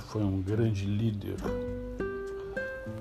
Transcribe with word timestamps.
foi 0.00 0.22
um 0.22 0.40
grande 0.40 0.86
líder, 0.86 1.36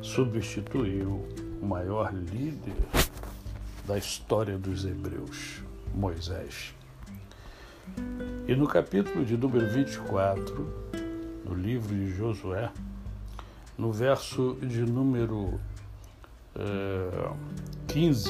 substituiu 0.01 1.27
o 1.61 1.65
maior 1.65 2.13
líder 2.13 2.75
da 3.85 3.97
história 3.97 4.57
dos 4.57 4.85
hebreus, 4.85 5.63
Moisés. 5.93 6.73
E 8.47 8.55
no 8.55 8.67
capítulo 8.67 9.25
de 9.25 9.37
número 9.37 9.69
24, 9.71 10.67
no 11.45 11.55
livro 11.55 11.95
de 11.95 12.13
Josué, 12.15 12.71
no 13.77 13.91
verso 13.91 14.57
de 14.61 14.81
número 14.81 15.59
é, 16.55 17.31
15, 17.87 18.29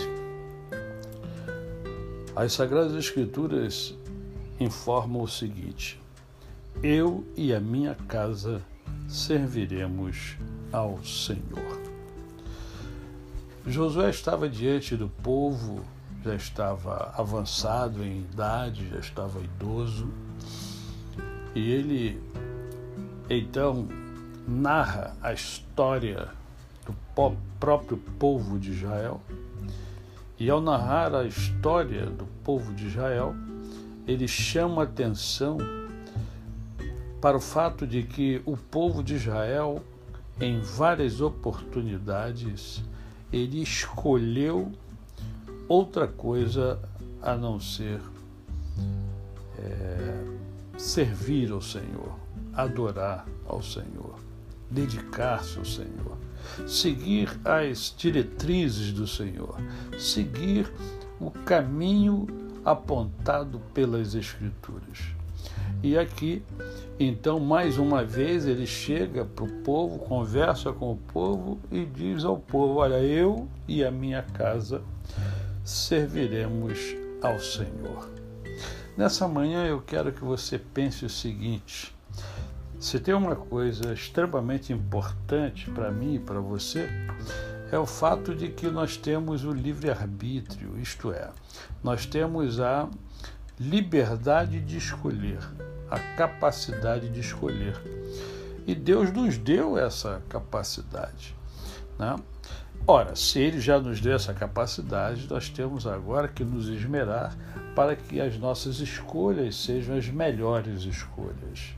as 2.35 2.53
Sagradas 2.53 2.93
Escrituras 2.93 3.95
informam 4.59 5.23
o 5.23 5.27
seguinte: 5.27 5.99
Eu 6.83 7.25
e 7.35 7.55
a 7.55 7.59
minha 7.59 7.95
casa 8.07 8.61
serviremos 9.07 10.37
ao 10.71 11.03
Senhor. 11.03 11.81
Josué 13.65 14.11
estava 14.11 14.47
diante 14.47 14.95
do 14.95 15.09
povo, 15.09 15.83
já 16.23 16.35
estava 16.35 17.13
avançado 17.17 18.03
em 18.03 18.19
idade, 18.19 18.89
já 18.89 18.99
estava 18.99 19.39
idoso, 19.39 20.07
e 21.55 21.71
ele 21.71 22.21
então 23.27 23.87
narra 24.47 25.17
a 25.21 25.33
história 25.33 26.29
do 26.85 26.95
próprio 27.59 27.97
povo 28.19 28.59
de 28.59 28.71
Israel. 28.71 29.19
E 30.39 30.47
ao 30.47 30.61
narrar 30.61 31.15
a 31.15 31.25
história 31.25 32.05
do 32.05 32.25
povo 32.43 32.71
de 32.75 32.85
Israel, 32.85 33.35
ele 34.05 34.27
chama 34.27 34.83
atenção 34.83 35.57
para 37.27 37.35
o 37.35 37.41
fato 37.41 37.85
de 37.85 38.03
que 38.03 38.41
o 38.45 38.55
povo 38.55 39.03
de 39.03 39.15
Israel, 39.15 39.83
em 40.39 40.61
várias 40.61 41.19
oportunidades, 41.19 42.81
ele 43.33 43.61
escolheu 43.61 44.71
outra 45.67 46.07
coisa 46.07 46.79
a 47.21 47.35
não 47.35 47.59
ser 47.59 47.99
é, 49.59 50.23
servir 50.77 51.51
ao 51.51 51.61
Senhor, 51.61 52.17
adorar 52.53 53.27
ao 53.45 53.61
Senhor, 53.61 54.15
dedicar-se 54.71 55.59
ao 55.59 55.65
Senhor, 55.65 56.17
seguir 56.65 57.29
as 57.43 57.93
diretrizes 57.97 58.93
do 58.93 59.05
Senhor, 59.05 59.57
seguir 59.99 60.71
o 61.19 61.29
caminho 61.29 62.25
apontado 62.63 63.59
pelas 63.73 64.15
Escrituras. 64.15 65.17
E 65.83 65.97
aqui, 65.97 66.41
então, 66.99 67.39
mais 67.39 67.77
uma 67.77 68.03
vez, 68.03 68.47
ele 68.47 68.65
chega 68.65 69.23
para 69.23 69.45
o 69.45 69.51
povo, 69.61 69.99
conversa 69.99 70.73
com 70.73 70.91
o 70.93 70.97
povo 70.97 71.59
e 71.71 71.85
diz 71.85 72.25
ao 72.25 72.37
povo: 72.37 72.79
Olha, 72.79 72.99
eu 73.03 73.47
e 73.67 73.83
a 73.83 73.91
minha 73.91 74.23
casa 74.23 74.81
serviremos 75.63 76.95
ao 77.21 77.39
Senhor. 77.39 78.09
Nessa 78.97 79.27
manhã 79.27 79.65
eu 79.65 79.79
quero 79.79 80.11
que 80.11 80.23
você 80.23 80.57
pense 80.57 81.05
o 81.05 81.09
seguinte: 81.09 81.95
se 82.79 82.99
tem 82.99 83.13
uma 83.13 83.35
coisa 83.35 83.93
extremamente 83.93 84.73
importante 84.73 85.69
para 85.69 85.91
mim 85.91 86.15
e 86.15 86.19
para 86.19 86.39
você, 86.39 86.89
é 87.71 87.77
o 87.77 87.85
fato 87.85 88.33
de 88.33 88.49
que 88.49 88.71
nós 88.71 88.97
temos 88.97 89.43
o 89.45 89.51
livre-arbítrio, 89.51 90.79
isto 90.79 91.11
é, 91.11 91.29
nós 91.83 92.07
temos 92.07 92.59
a 92.59 92.89
liberdade 93.59 94.59
de 94.59 94.77
escolher, 94.77 95.39
a 95.89 95.99
capacidade 96.15 97.09
de 97.09 97.19
escolher. 97.19 97.75
E 98.65 98.75
Deus 98.75 99.11
nos 99.11 99.37
deu 99.37 99.77
essa 99.77 100.21
capacidade. 100.29 101.35
Né? 101.97 102.15
Ora, 102.85 103.15
se 103.15 103.39
Ele 103.39 103.59
já 103.59 103.79
nos 103.79 103.99
deu 103.99 104.15
essa 104.15 104.33
capacidade, 104.33 105.27
nós 105.29 105.49
temos 105.49 105.87
agora 105.87 106.27
que 106.27 106.43
nos 106.43 106.67
esmerar 106.67 107.35
para 107.75 107.95
que 107.95 108.21
as 108.21 108.37
nossas 108.37 108.79
escolhas 108.79 109.55
sejam 109.55 109.97
as 109.97 110.07
melhores 110.07 110.83
escolhas. 110.83 111.73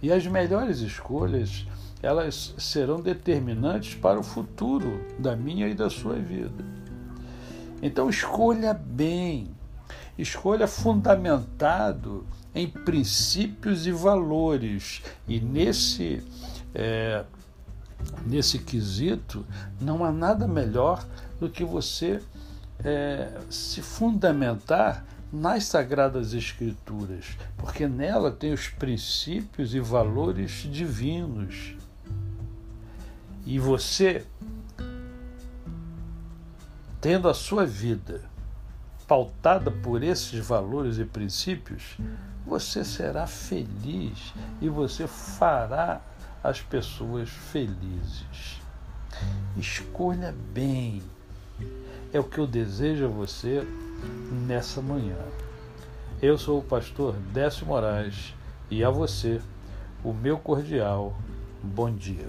E 0.00 0.12
as 0.12 0.26
melhores 0.26 0.78
escolhas, 0.80 1.66
elas 2.02 2.54
serão 2.58 3.00
determinantes 3.00 3.94
para 3.94 4.18
o 4.18 4.22
futuro 4.22 5.04
da 5.18 5.34
minha 5.34 5.68
e 5.68 5.74
da 5.74 5.90
sua 5.90 6.14
vida. 6.14 6.64
Então 7.82 8.08
escolha 8.08 8.72
bem, 8.72 9.48
escolha 10.18 10.66
fundamentado 10.66 12.26
em 12.54 12.68
princípios 12.68 13.86
e 13.86 13.92
valores. 13.92 15.02
E 15.26 15.40
nesse, 15.40 16.22
é, 16.74 17.24
nesse 18.26 18.58
quesito, 18.58 19.44
não 19.80 20.04
há 20.04 20.10
nada 20.10 20.46
melhor 20.46 21.06
do 21.38 21.48
que 21.48 21.64
você 21.64 22.20
é, 22.84 23.32
se 23.48 23.80
fundamentar 23.80 25.04
nas 25.32 25.64
Sagradas 25.64 26.32
Escrituras, 26.32 27.36
porque 27.56 27.86
nela 27.86 28.30
tem 28.30 28.52
os 28.52 28.68
princípios 28.68 29.74
e 29.74 29.80
valores 29.80 30.66
divinos. 30.70 31.76
E 33.44 33.58
você, 33.58 34.24
tendo 37.00 37.28
a 37.28 37.34
sua 37.34 37.64
vida 37.66 38.22
pautada 39.08 39.70
por 39.70 40.02
esses 40.02 40.46
valores 40.46 40.98
e 40.98 41.04
princípios, 41.04 41.96
você 42.46 42.84
será 42.84 43.26
feliz 43.26 44.34
e 44.60 44.68
você 44.68 45.06
fará 45.06 46.02
as 46.44 46.60
pessoas 46.60 47.30
felizes. 47.30 48.60
Escolha 49.56 50.34
bem. 50.52 51.02
É 52.12 52.20
o 52.20 52.24
que 52.24 52.38
eu 52.38 52.46
desejo 52.46 53.06
a 53.06 53.08
você 53.08 53.66
nessa 54.46 54.80
manhã. 54.80 55.16
Eu 56.20 56.36
sou 56.36 56.58
o 56.58 56.62
pastor 56.62 57.14
Décio 57.32 57.66
Moraes 57.66 58.34
e 58.70 58.84
a 58.84 58.90
você 58.90 59.40
o 60.04 60.12
meu 60.12 60.38
cordial 60.38 61.16
bom 61.62 61.90
dia. 61.90 62.28